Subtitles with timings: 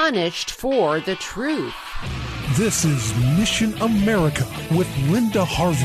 [0.00, 1.74] punished for the truth.
[2.56, 5.84] This is Mission America with Linda Harvey.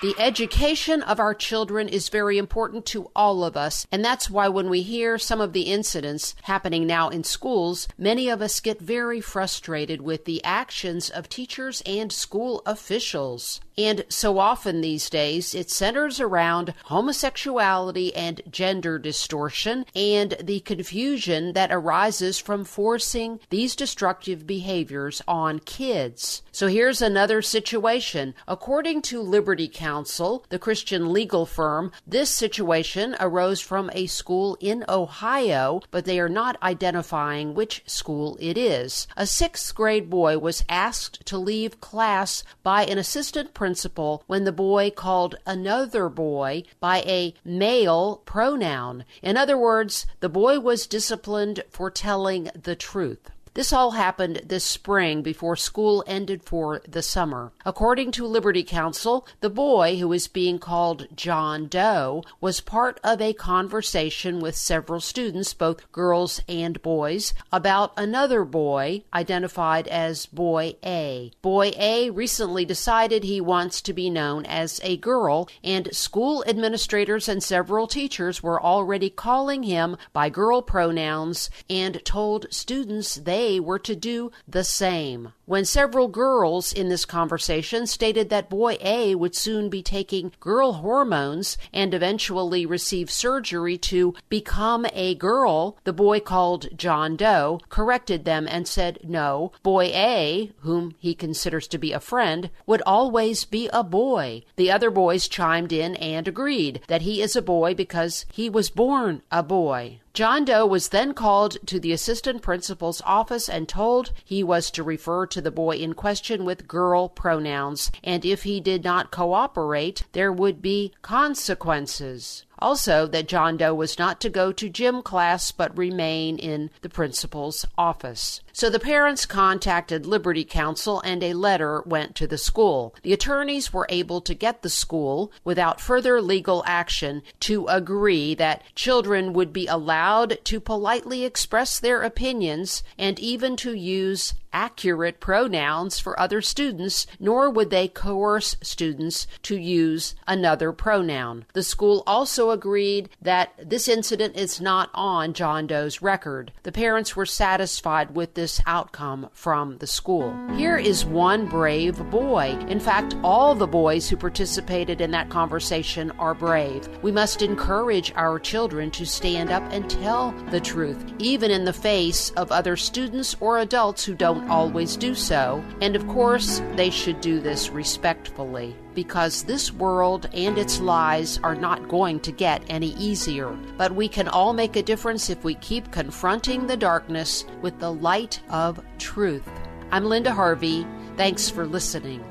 [0.00, 4.48] The education of our children is very important to all of us, and that's why
[4.48, 8.80] when we hear some of the incidents happening now in schools, many of us get
[8.80, 13.60] very frustrated with the actions of teachers and school officials.
[13.78, 21.52] And so often these days, it centers around homosexuality and gender distortion and the confusion
[21.52, 26.42] that arises from forcing these destructive behaviors on kids.
[26.52, 28.34] So here's another situation.
[28.48, 34.86] According to Liberty Counsel, the Christian legal firm, this situation arose from a school in
[34.88, 39.06] Ohio, but they are not identifying which school it is.
[39.18, 44.44] A sixth grade boy was asked to leave class by an assistant principal principal when
[44.44, 49.04] the boy called another boy by a male pronoun.
[49.22, 53.32] In other words, the boy was disciplined for telling the truth.
[53.56, 57.52] This all happened this spring before school ended for the summer.
[57.64, 63.22] According to Liberty Counsel, the boy, who is being called John Doe, was part of
[63.22, 70.76] a conversation with several students, both girls and boys, about another boy identified as Boy
[70.84, 71.32] A.
[71.40, 77.26] Boy A recently decided he wants to be known as a girl, and school administrators
[77.26, 83.60] and several teachers were already calling him by girl pronouns and told students they they
[83.60, 85.32] were to do the same.
[85.44, 90.72] When several girls in this conversation stated that boy A would soon be taking girl
[90.72, 98.24] hormones and eventually receive surgery to become a girl, the boy called John Doe corrected
[98.24, 103.44] them and said no, boy A, whom he considers to be a friend, would always
[103.44, 104.42] be a boy.
[104.56, 108.70] The other boys chimed in and agreed that he is a boy because he was
[108.70, 110.00] born a boy.
[110.16, 114.82] John Doe was then called to the assistant principal's office and told he was to
[114.82, 120.04] refer to the boy in question with girl pronouns, and if he did not cooperate,
[120.12, 122.46] there would be consequences.
[122.58, 126.88] Also, that John Doe was not to go to gym class but remain in the
[126.88, 128.40] principal's office.
[128.52, 132.94] So the parents contacted Liberty Counsel and a letter went to the school.
[133.02, 138.62] The attorneys were able to get the school, without further legal action, to agree that
[138.74, 145.98] children would be allowed to politely express their opinions and even to use accurate pronouns
[145.98, 151.44] for other students, nor would they coerce students to use another pronoun.
[151.52, 156.52] The school also agreed that this incident is not on John Doe's record.
[156.62, 160.34] The parents were satisfied with this outcome from the school.
[160.56, 162.56] Here is one brave boy.
[162.66, 166.88] In fact, all the boys who participated in that conversation are brave.
[167.02, 171.74] We must encourage our children to stand up and tell the truth, even in the
[171.74, 176.90] face of other students or adults who don't always do so, and of course, they
[176.90, 182.62] should do this respectfully because this world and its lies are not going to get
[182.68, 183.50] any easier.
[183.76, 187.92] But we can all make a difference if we keep confronting the darkness with the
[187.92, 189.48] light of truth.
[189.90, 190.86] I'm Linda Harvey.
[191.16, 192.24] Thanks for listening.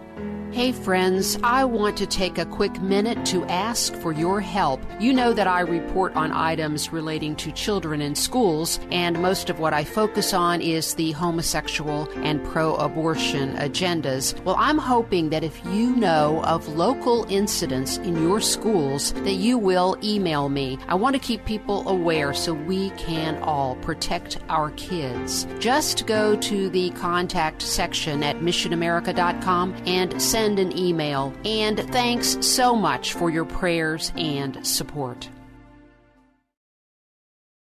[0.56, 4.80] Hey, friends, I want to take a quick minute to ask for your help.
[5.02, 9.60] You know that I report on items relating to children in schools, and most of
[9.60, 14.42] what I focus on is the homosexual and pro abortion agendas.
[14.46, 19.58] Well, I'm hoping that if you know of local incidents in your schools, that you
[19.58, 20.80] will email me.
[20.88, 25.46] I want to keep people aware so we can all protect our kids.
[25.60, 31.34] Just go to the contact section at missionamerica.com and send send an email.
[31.44, 35.28] And thanks so much for your prayers and support.